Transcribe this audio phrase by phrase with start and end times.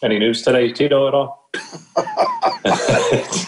[0.00, 1.50] Any news today, Tito, at all?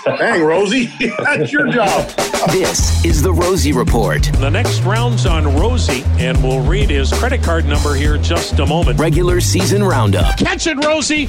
[0.04, 0.86] Dang, Rosie,
[1.18, 2.08] that's your job.
[2.50, 4.24] This is the Rosie Report.
[4.40, 8.58] The next round's on Rosie, and we'll read his credit card number here in just
[8.58, 8.98] a moment.
[8.98, 10.38] Regular season roundup.
[10.38, 11.26] Catch it, Rosie!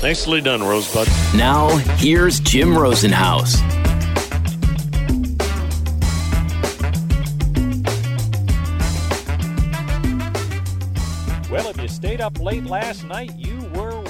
[0.00, 1.08] Nicely done, Rosebud.
[1.34, 3.56] Now, here's Jim Rosenhaus.
[11.50, 14.01] Well, if you stayed up late last night, you were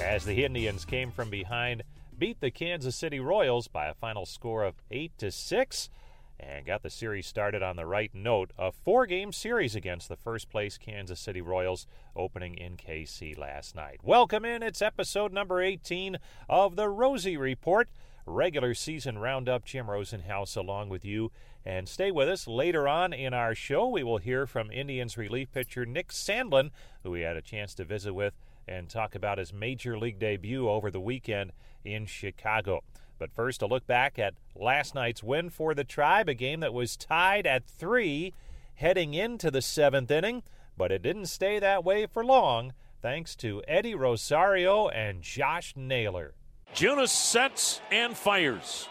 [0.00, 1.82] as the Indians came from behind,
[2.16, 5.90] beat the Kansas City Royals by a final score of 8 to 6
[6.38, 8.52] and got the series started on the right note.
[8.56, 13.74] A four game series against the first place Kansas City Royals opening in KC last
[13.74, 13.98] night.
[14.04, 14.62] Welcome in.
[14.62, 17.88] It's episode number 18 of the Rosie Report.
[18.24, 19.64] Regular season roundup.
[19.64, 21.32] Jim Rosenhaus along with you.
[21.66, 22.46] And stay with us.
[22.46, 26.70] Later on in our show, we will hear from Indians relief pitcher Nick Sandlin,
[27.02, 28.34] who we had a chance to visit with
[28.68, 31.52] and talk about his major league debut over the weekend
[31.84, 32.82] in Chicago.
[33.18, 36.74] But first, a look back at last night's win for the Tribe, a game that
[36.74, 38.32] was tied at three
[38.74, 40.42] heading into the seventh inning,
[40.76, 46.34] but it didn't stay that way for long thanks to Eddie Rosario and Josh Naylor.
[46.74, 48.88] Junis sets and fires.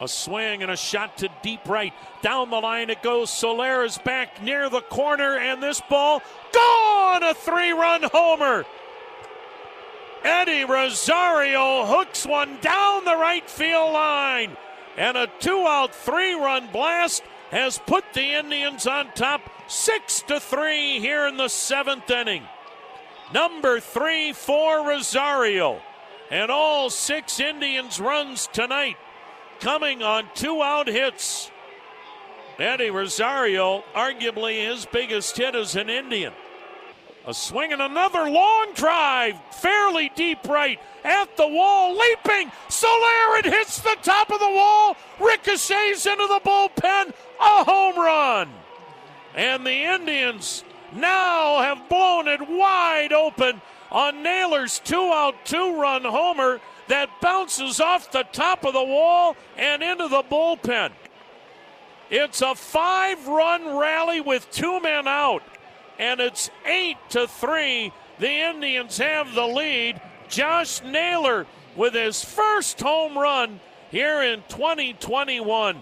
[0.00, 1.92] A swing and a shot to deep right.
[2.22, 3.30] Down the line it goes.
[3.30, 7.22] Soler is back near the corner, and this ball gone!
[7.24, 8.64] A three run homer.
[10.22, 14.56] Eddie Rosario hooks one down the right field line.
[14.96, 20.38] And a two out, three run blast has put the Indians on top six to
[20.38, 22.44] three here in the seventh inning.
[23.32, 25.80] Number three for Rosario.
[26.30, 28.96] And all six Indians runs tonight
[29.60, 31.50] coming on two out hits.
[32.58, 36.32] Eddie Rosario, arguably his biggest hit as an Indian.
[37.26, 42.50] A swing and another long drive, fairly deep right, at the wall, leaping.
[42.68, 48.48] Soler, it hits the top of the wall, ricochets into the bullpen, a home run.
[49.34, 50.64] And the Indians
[50.94, 53.60] now have blown it wide open
[53.90, 59.36] on Naylor's two out, two run homer that bounces off the top of the wall
[59.56, 60.92] and into the bullpen.
[62.10, 65.42] It's a five run rally with two men out,
[65.98, 67.92] and it's eight to three.
[68.18, 70.00] The Indians have the lead.
[70.28, 71.46] Josh Naylor
[71.76, 73.60] with his first home run
[73.90, 75.78] here in 2021.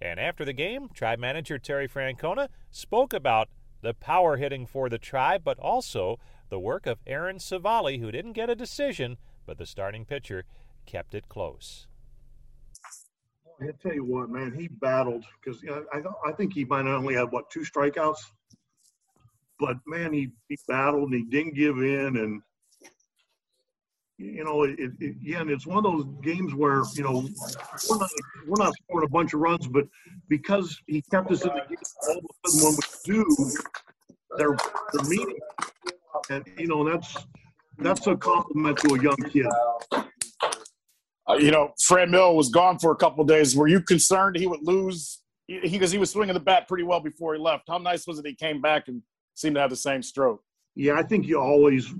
[0.00, 3.48] And after the game, Tribe manager Terry Francona spoke about
[3.82, 8.32] the power hitting for the Tribe, but also the work of Aaron Civale, who didn't
[8.32, 9.16] get a decision,
[9.48, 10.44] but the starting pitcher
[10.84, 11.86] kept it close.
[13.60, 16.86] I tell you what, man, he battled because you know, I I think he might
[16.86, 18.18] only had what two strikeouts,
[19.58, 22.42] but man, he, he battled and he didn't give in, and
[24.18, 27.26] you know, it, it, again, it's one of those games where you know
[27.88, 28.10] we're not
[28.46, 29.88] we're not scoring a bunch of runs, but
[30.28, 33.50] because he kept us in the game, all of a sudden when we do,
[34.36, 34.56] they're
[34.92, 35.38] they're meeting,
[36.28, 37.16] and you know that's
[37.78, 39.46] that's a compliment to a young kid.
[41.28, 43.54] Uh, you know, Franmil was gone for a couple days.
[43.54, 45.20] Were you concerned he would lose?
[45.46, 47.64] Because he, he was swinging the bat pretty well before he left.
[47.68, 49.02] How nice was it he came back and
[49.34, 50.42] seemed to have the same stroke?
[50.74, 51.92] Yeah, I think you always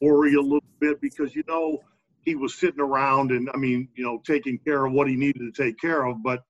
[0.00, 1.78] worry a little bit because you know
[2.22, 5.40] he was sitting around and I mean, you know, taking care of what he needed
[5.40, 6.42] to take care of, but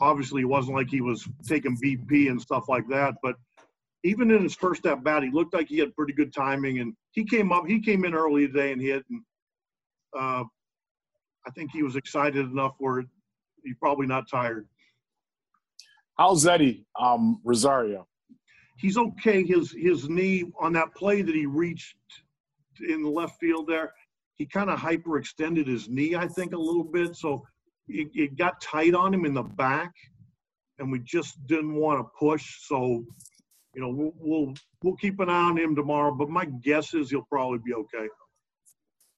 [0.00, 3.14] obviously it wasn't like he was taking BP and stuff like that.
[3.22, 3.36] But
[4.06, 6.94] even in his first at bat, he looked like he had pretty good timing, and
[7.12, 7.66] he came up.
[7.66, 9.22] He came in early today and hit, and
[10.16, 10.44] uh,
[11.46, 13.04] I think he was excited enough where
[13.64, 14.66] he's probably not tired.
[16.18, 18.06] How's Eddie um, Rosario?
[18.78, 19.42] He's okay.
[19.42, 21.96] His his knee on that play that he reached
[22.88, 23.92] in the left field there,
[24.36, 27.16] he kind of hyperextended his knee, I think, a little bit.
[27.16, 27.46] So
[27.88, 29.92] it, it got tight on him in the back,
[30.78, 32.66] and we just didn't want to push.
[32.66, 33.04] So
[33.76, 36.10] you know, we'll, we'll we'll keep an eye on him tomorrow.
[36.10, 38.08] But my guess is he'll probably be okay.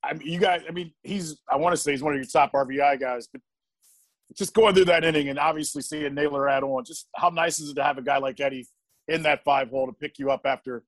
[0.02, 0.62] I mean, you guys.
[0.68, 1.40] I mean, he's.
[1.48, 3.40] I want to say he's one of your top RBI guys, but
[4.36, 7.70] just going through that inning and obviously seeing Naylor add on, just how nice is
[7.70, 8.66] it to have a guy like Eddie
[9.06, 10.82] in that five hole to pick you up after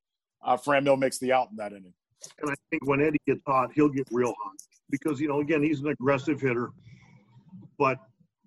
[0.44, 1.94] uh, Franmil makes the out in that inning.
[2.40, 4.56] And I think when Eddie gets hot, he'll get real hot
[4.90, 6.70] because you know, again, he's an aggressive hitter,
[7.78, 7.98] but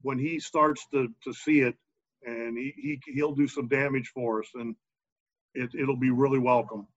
[0.01, 1.75] when he starts to to see it,
[2.25, 4.75] and he, he he'll do some damage for us, and
[5.53, 6.87] it, it'll be really welcome.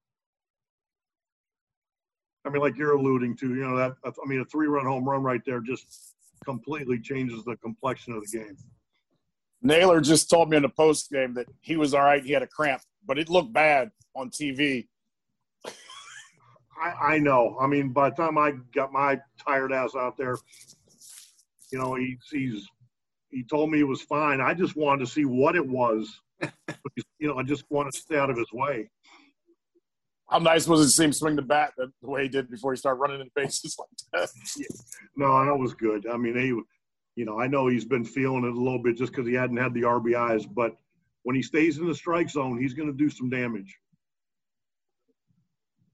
[2.45, 5.07] I mean, like you're alluding to, you know, that, I mean, a three run home
[5.07, 6.15] run right there just
[6.45, 8.57] completely changes the complexion of the game.
[9.61, 12.23] Naylor just told me in the post game that he was all right.
[12.23, 14.87] He had a cramp, but it looked bad on TV.
[16.81, 17.57] I, I know.
[17.59, 20.37] I mean, by the time I got my tired ass out there,
[21.71, 22.65] you know, he, he's
[23.29, 24.39] he told me it was fine.
[24.39, 26.21] I just wanted to see what it was.
[27.19, 28.89] you know, I just want to stay out of his way.
[30.29, 32.73] How nice was it to see him swing the bat the, way he did before
[32.73, 34.29] he started running into bases like that?
[34.57, 34.65] Yeah.
[35.15, 36.05] No, that was good.
[36.07, 36.47] I mean, he,
[37.15, 39.57] you know, I know he's been feeling it a little bit just because he hadn't
[39.57, 40.75] had the RBIs, but
[41.23, 43.77] when he stays in the strike zone, he's going to do some damage.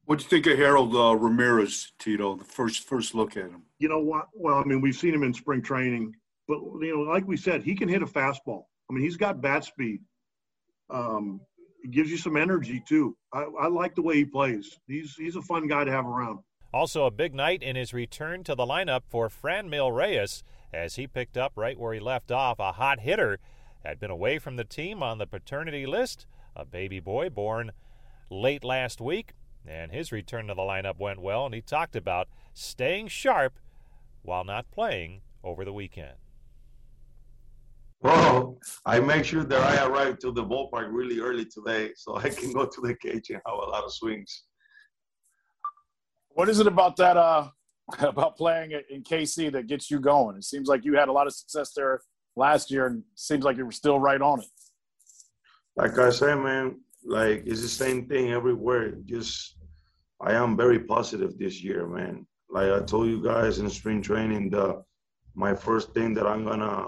[0.06, 2.36] What do you think of Harold uh, Ramirez, Tito?
[2.36, 3.64] The first first look at him.
[3.80, 4.28] You know what?
[4.34, 6.14] Well, I mean, we've seen him in spring training,
[6.48, 8.66] but you know, like we said, he can hit a fastball.
[8.90, 10.02] I mean, he's got bat speed.
[10.94, 11.42] Um,
[11.82, 13.18] he gives you some energy too.
[13.34, 14.80] I, I like the way he plays.
[14.88, 16.40] He's he's a fun guy to have around.
[16.74, 20.44] Also, a big night in his return to the lineup for Franmil Reyes
[20.74, 22.60] as he picked up right where he left off.
[22.60, 23.40] A hot hitter
[23.84, 26.26] had been away from the team on the paternity list,
[26.56, 27.72] a baby boy born
[28.30, 29.34] late last week
[29.66, 33.60] and his return to the lineup went well, and he talked about staying sharp
[34.22, 36.16] while not playing over the weekend.
[38.04, 42.28] Well, I make sure that I arrive to the ballpark really early today so I
[42.30, 44.44] can go to the cage and have a lot of swings.
[46.30, 47.48] What is it about that uh
[48.00, 50.36] about playing in KC that gets you going?
[50.36, 52.02] It seems like you had a lot of success there
[52.36, 54.48] last year and seems like you were still right on it.
[55.78, 58.92] Like I said, man, like it's the same thing everywhere.
[59.06, 59.56] Just
[60.20, 62.28] I am very positive this year, man.
[62.50, 64.84] Like I told you guys in spring training, the
[65.36, 66.88] my first thing that I'm gonna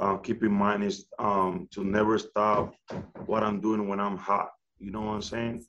[0.00, 2.74] uh, keep in mind is um, to never stop
[3.26, 4.50] what I'm doing when I'm hot.
[4.78, 5.64] You know what I'm saying?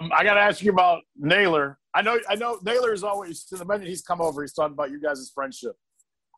[0.00, 1.78] Um, I got to ask you about Naylor.
[1.94, 4.72] I know, I know Naylor is always, to the minute he's come over, he's talking
[4.72, 5.76] about you guys' friendship.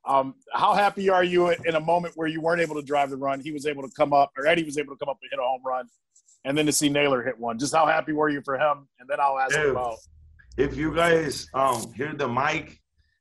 [0.07, 3.17] Um, how happy are you in a moment where you weren't able to drive the
[3.17, 3.41] run?
[3.41, 5.41] He was able to come up, or Eddie was able to come up and hit
[5.41, 5.89] a home run,
[6.45, 7.59] and then to see Naylor hit one.
[7.59, 8.87] Just how happy were you for him?
[9.01, 9.97] And then I'll ask if, about.
[10.57, 12.81] If you guys um, hear the mic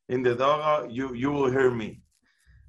[0.10, 2.02] in the dugout, you you will hear me.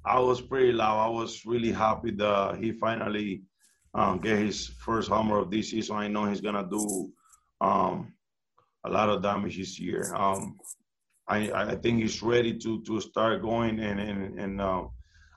[0.05, 0.99] I was pretty loud.
[0.99, 3.43] I was really happy that he finally
[3.93, 5.97] um, get his first homer of this season.
[5.97, 7.11] I know he's gonna do
[7.61, 8.13] um,
[8.85, 10.13] a lot of damage this year.
[10.15, 10.57] Um,
[11.27, 14.91] I, I think he's ready to to start going and and and um,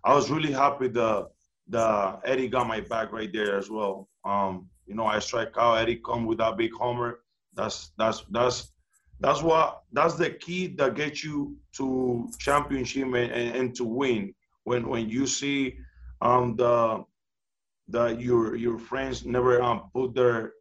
[0.05, 1.29] I was really happy that
[1.69, 4.09] the Eddie got my back right there as well.
[4.25, 7.21] Um, you know, I strike out, Eddie come with that big homer.
[7.55, 8.73] That's that's that's
[9.21, 14.35] that's what that's the key that gets you to championship and, and, and to win.
[14.65, 15.79] When when you see
[16.23, 17.05] um the
[17.89, 20.55] that your your friends never um put their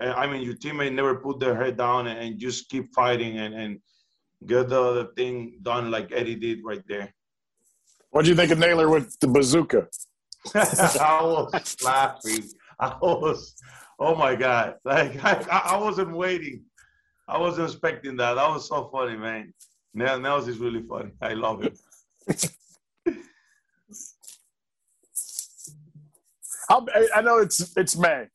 [0.00, 3.54] I mean your teammate never put their head down and, and just keep fighting and,
[3.54, 3.78] and
[4.46, 7.14] get the, the thing done like Eddie did right there.
[8.10, 9.88] What do you think of Naylor with the bazooka?
[10.54, 12.44] I was laughing.
[12.78, 13.54] I was,
[13.98, 14.74] oh my god!
[14.84, 16.64] Like I, I wasn't waiting.
[17.28, 18.34] I wasn't expecting that.
[18.34, 19.54] That was so funny, man.
[19.94, 21.12] Now, Nels is really funny.
[21.20, 21.74] I love him.
[26.68, 28.26] how, I know it's it's May,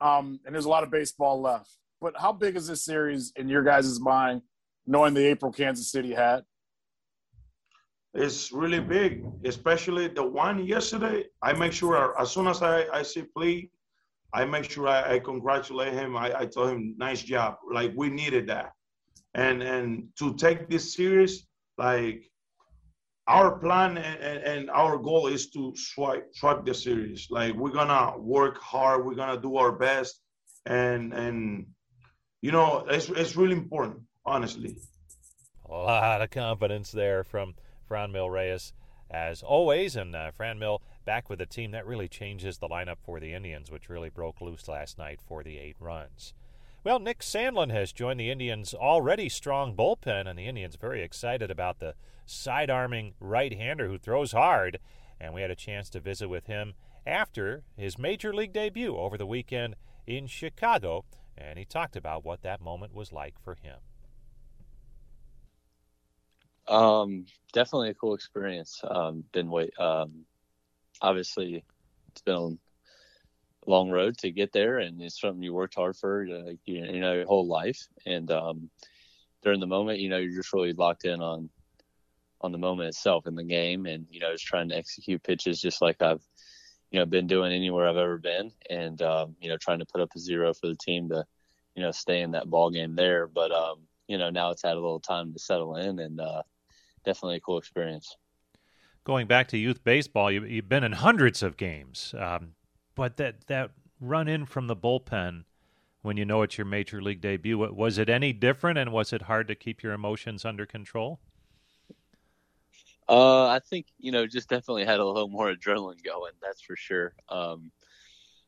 [0.00, 1.70] um, and there's a lot of baseball left.
[2.00, 4.42] But how big is this series in your guys' mind
[4.86, 6.44] knowing the April Kansas City hat?
[8.12, 11.26] It's really big, especially the one yesterday.
[11.42, 13.70] I make sure as soon as I, I see play,
[14.32, 16.16] I make sure I, I congratulate him.
[16.16, 17.56] I, I tell him, nice job.
[17.70, 18.72] Like we needed that.
[19.34, 21.46] And and to take this serious,
[21.78, 22.30] like
[23.26, 27.28] our plan and, and, our goal is to swipe swipe the series.
[27.30, 30.20] Like we're gonna work hard, we're gonna do our best.
[30.66, 31.66] And and
[32.42, 34.76] you know, it's it's really important honestly.
[35.68, 37.54] A lot of confidence there from
[37.88, 38.72] Franmil Reyes,
[39.10, 39.96] as always.
[39.96, 43.70] And uh, Franmil back with a team that really changes the lineup for the Indians,
[43.70, 46.34] which really broke loose last night for the eight runs.
[46.82, 51.50] Well, Nick Sandlin has joined the Indians' already strong bullpen, and the Indians very excited
[51.50, 54.78] about the side arming right hander who throws hard.
[55.20, 56.74] And we had a chance to visit with him
[57.06, 59.76] after his major league debut over the weekend
[60.06, 61.04] in Chicago,
[61.36, 63.78] and he talked about what that moment was like for him.
[66.66, 68.80] Um, definitely a cool experience.
[68.88, 69.78] Um, been wait.
[69.78, 70.24] Um,
[71.00, 71.64] obviously,
[72.12, 72.58] it's been
[73.66, 76.84] a long road to get there, and it's something you worked hard for, uh, you,
[76.84, 77.86] you, know, your whole life.
[78.06, 78.70] And um,
[79.42, 81.50] during the moment, you know, you're just really locked in on
[82.42, 85.60] on the moment itself in the game, and you know, just trying to execute pitches
[85.60, 86.22] just like I've
[86.90, 90.00] you know been doing anywhere I've ever been, and um, you know, trying to put
[90.00, 91.24] up a zero for the team to
[91.74, 93.26] you know stay in that ball game there.
[93.26, 96.42] But um, you know, now it's had a little time to settle in, and uh,
[97.04, 98.16] definitely a cool experience.
[99.04, 102.52] Going back to youth baseball, you, have been in hundreds of games, um,
[102.94, 105.44] but that that run in from the bullpen
[106.02, 107.58] when you know it's your major league debut.
[107.58, 111.20] Was it any different, and was it hard to keep your emotions under control?
[113.08, 116.32] Uh, I think you know, just definitely had a little more adrenaline going.
[116.40, 117.14] That's for sure.
[117.28, 117.72] Um,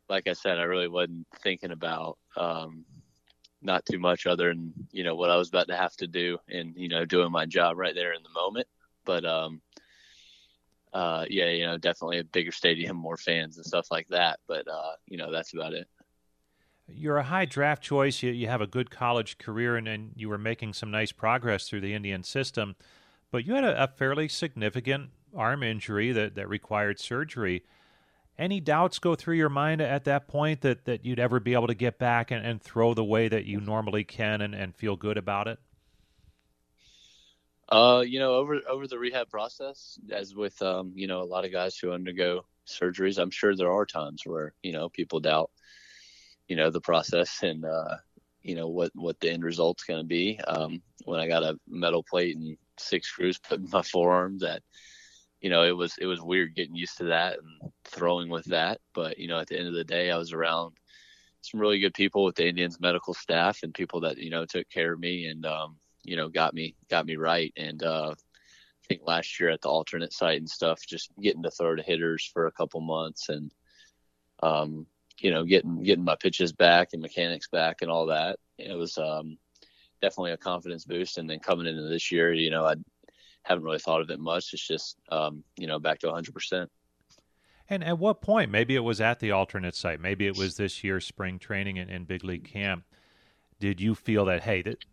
[0.09, 2.85] like I said, I really wasn't thinking about um,
[3.61, 6.39] not too much other than you know what I was about to have to do
[6.49, 8.69] and you know doing my job right there in the moment.
[9.05, 9.61] But um,
[10.93, 14.41] uh, yeah, you know, definitely a bigger stadium, more fans and stuff like that.
[14.47, 15.89] But uh, you know, that's about it.
[16.89, 18.23] You're a high draft choice.
[18.23, 21.69] You, you have a good college career, and, and you were making some nice progress
[21.69, 22.77] through the Indian system.
[23.31, 27.65] But you had a, a fairly significant arm injury that, that required surgery.
[28.39, 31.69] Any doubts go through your mind at that point that, that you'd ever be able
[31.69, 34.97] to get back and, and throw the way that you normally can and, and feel
[34.97, 35.59] good about it?
[37.73, 41.47] Uh, you know, over over the rehab process, as with um, you know, a lot
[41.47, 45.50] of guys who undergo surgeries, I'm sure there are times where you know people doubt,
[46.49, 47.97] you know, the process and uh,
[48.43, 50.38] you know what what the end result's going to be.
[50.47, 54.62] Um, when I got a metal plate and six screws put in my forearm, that
[55.41, 58.81] you know it was it was weird getting used to that and throwing with that.
[58.95, 60.75] But you know, at the end of the day, I was around
[61.41, 64.69] some really good people with the Indians medical staff and people that you know took
[64.69, 67.53] care of me and um, you know got me got me right.
[67.57, 71.51] And uh I think last year at the alternate site and stuff just getting to
[71.51, 73.53] throw to hitters for a couple months and
[74.43, 74.87] um
[75.21, 78.99] you know getting getting my pitches back and mechanics back and all that it was
[78.99, 79.39] um
[80.01, 81.19] definitely a confidence boost.
[81.19, 82.75] And then coming into this year you know I
[83.43, 84.53] haven't really thought of it much.
[84.53, 86.69] It's just um you know back to 100%
[87.69, 90.85] and at what point maybe it was at the alternate site maybe it was this
[90.85, 92.85] year's spring training and, big league camp
[93.59, 94.85] did you feel that hey that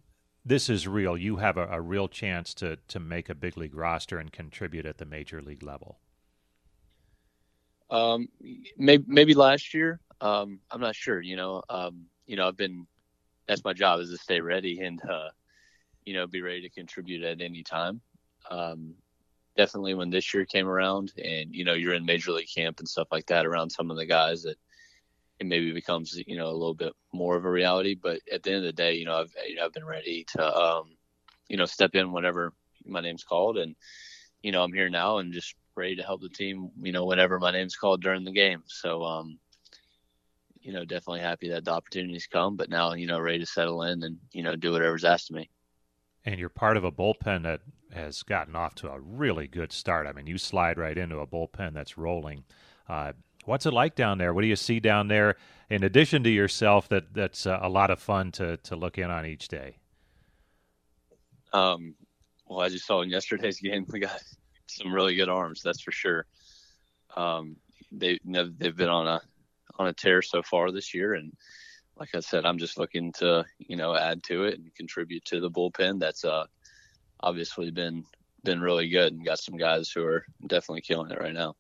[0.46, 1.18] this is real.
[1.18, 4.86] You have a, a, real chance to to make a big league roster and contribute
[4.86, 6.00] at the major league level.
[7.90, 8.30] Um,
[8.78, 10.00] maybe maybe last year.
[10.22, 11.22] Um, I'm not sure.
[11.22, 12.88] You know, um, you know, I've been.
[13.48, 15.30] That's my job is to stay ready and, uh,
[16.06, 18.00] you know, be ready to contribute at any time.
[18.52, 18.94] Um,
[19.58, 22.88] definitely when this year came around, and you know, you're in major league camp and
[22.88, 24.58] stuff like that around some of the guys that
[25.40, 27.96] it maybe becomes you know a little bit more of a reality.
[27.96, 30.26] But at the end of the day, you know I've you know, I've been ready
[30.36, 30.98] to um,
[31.48, 32.54] you know step in whenever
[32.86, 33.76] my name's called, and
[34.44, 36.70] you know I'm here now and just ready to help the team.
[36.82, 38.64] You know whenever my name's called during the game.
[38.68, 39.40] So um,
[40.62, 43.84] you know definitely happy that the opportunities come, but now you know ready to settle
[43.84, 45.50] in and you know do whatever's asked of me.
[46.26, 47.62] And you're part of a bullpen that
[47.94, 50.06] has gotten off to a really good start.
[50.06, 52.44] I mean, you slide right into a bullpen that's rolling.
[52.88, 53.14] Uh,
[53.46, 54.34] What's it like down there?
[54.34, 55.36] What do you see down there
[55.70, 59.10] in addition to yourself that that's uh, a lot of fun to to look in
[59.10, 59.78] on each day?
[61.54, 61.96] Um,
[62.48, 64.22] well, as you saw in yesterday's game, we got
[64.68, 66.26] some really good arms, that's for sure.
[67.16, 67.56] Um,
[67.92, 69.22] they they've been on a
[69.78, 71.34] on a tear so far this year, and
[71.98, 75.40] like I said, I'm just looking to you know add to it and contribute to
[75.40, 76.00] the bullpen.
[76.00, 76.46] That's uh,
[77.20, 78.06] obviously been
[78.44, 81.56] been really good, and got some guys who are definitely killing it right now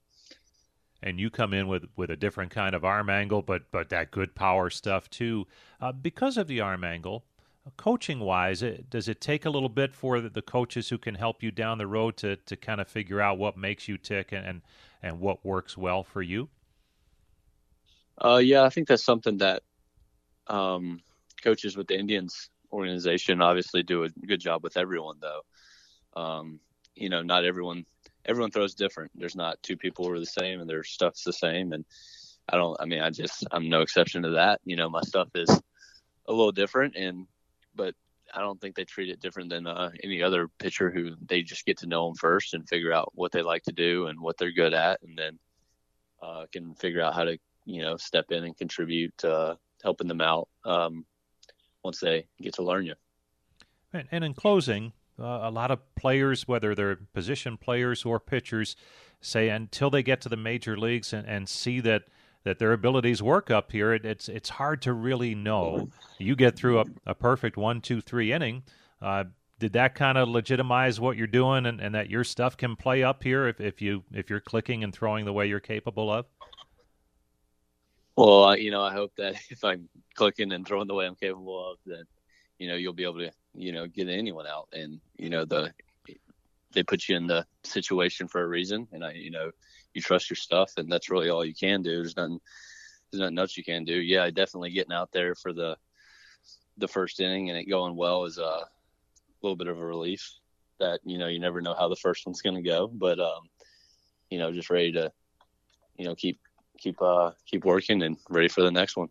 [1.01, 4.11] and you come in with with a different kind of arm angle, but but that
[4.11, 5.47] good power stuff too.
[5.79, 7.25] Uh, because of the arm angle,
[7.77, 11.43] coaching wise, it, does it take a little bit for the, coaches who can help
[11.43, 14.45] you down the road to to kind of figure out what makes you tick and
[14.45, 14.61] and,
[15.01, 16.49] and what works well for you?
[18.23, 19.63] Uh, yeah, I think that's something that
[20.47, 20.99] um,
[21.41, 26.21] coaches with the Indians organization obviously do a good job with everyone, though.
[26.21, 26.59] Um,
[26.95, 27.85] you know, not everyone
[28.29, 29.11] everyone throws different.
[29.15, 31.73] There's not two people who are the same and their stuff's the same.
[31.73, 31.83] And
[32.47, 34.61] I don't, I mean, I just, I'm no exception to that.
[34.63, 37.25] You know, my stuff is a little different and,
[37.75, 37.95] but
[38.31, 41.65] I don't think they treat it different than uh, any other pitcher who they just
[41.65, 44.37] get to know them first and figure out what they like to do and what
[44.37, 45.01] they're good at.
[45.01, 45.39] And then
[46.21, 50.21] uh, can figure out how to, you know, step in and contribute, uh, helping them
[50.21, 51.03] out um,
[51.83, 52.93] once they get to learn you.
[53.91, 58.75] And in closing, uh, a lot of players, whether they're position players or pitchers,
[59.21, 62.03] say until they get to the major leagues and, and see that
[62.45, 65.89] that their abilities work up here, it, it's it's hard to really know.
[66.17, 68.63] You get through a, a perfect one, two, three inning.
[69.01, 69.25] Uh,
[69.59, 73.03] did that kind of legitimize what you're doing, and, and that your stuff can play
[73.03, 76.25] up here if, if you if you're clicking and throwing the way you're capable of?
[78.15, 81.71] Well, you know, I hope that if I'm clicking and throwing the way I'm capable
[81.71, 82.03] of, then
[82.57, 85.71] you know you'll be able to you know get anyone out and you know the
[86.71, 88.87] they put you in the situation for a reason.
[88.91, 89.51] And i you know
[89.93, 91.97] you trust your stuff and that's really all you can do.
[91.97, 92.39] There's nothing
[93.11, 93.95] there's nothing else you can do.
[93.95, 95.75] Yeah definitely getting out there for the
[96.77, 98.65] the first inning and it going well is a
[99.43, 100.31] little bit of a relief
[100.79, 102.87] that you know you never know how the first one's going to go.
[102.87, 103.49] But um
[104.29, 105.11] you know just ready to
[105.97, 106.39] you know keep
[106.77, 109.09] keep uh keep working and ready for the next one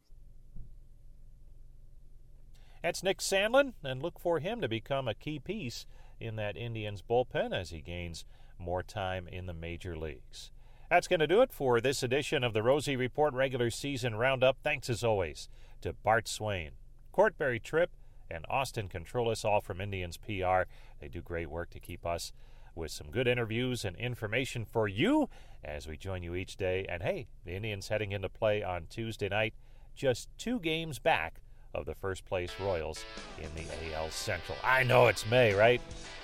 [2.83, 5.85] That's Nick Sandlin, and look for him to become a key piece
[6.21, 8.25] in that Indians bullpen as he gains
[8.59, 10.53] more time in the major leagues.
[10.89, 14.59] That's going to do it for this edition of the Rosie Report regular season roundup.
[14.63, 15.49] Thanks as always
[15.83, 16.73] to Bart Swain,
[17.13, 17.91] Court Berry-Tripp,
[18.31, 20.63] and Austin Controlis, all from Indians PR.
[21.01, 22.33] They do great work to keep us
[22.75, 25.29] with some good interviews and information for you
[25.65, 26.87] as we join you each day.
[26.89, 29.55] And hey, the Indians heading into play on Tuesday night,
[29.97, 31.41] just two games back
[31.75, 33.05] of the first place Royals
[33.39, 34.57] in the AL Central.
[34.65, 35.81] I know it's May, right?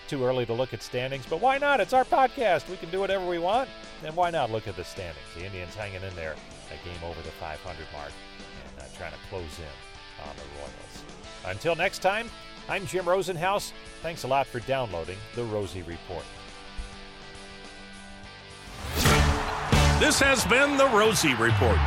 [0.09, 1.81] Too early to look at standings, but why not?
[1.81, 2.69] It's our podcast.
[2.69, 3.69] We can do whatever we want.
[4.05, 5.25] And why not look at the standings?
[5.37, 6.35] The Indians hanging in there,
[6.71, 8.13] a game over the 500 mark,
[8.77, 11.05] and uh, trying to close in on the Royals.
[11.47, 12.29] Until next time,
[12.69, 13.73] I'm Jim Rosenhaus.
[14.03, 16.25] Thanks a lot for downloading the Rosie Report.
[20.01, 21.79] This has been the Rosie Report.